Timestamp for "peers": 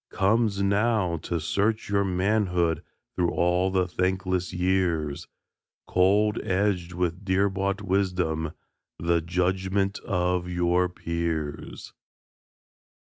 10.89-11.93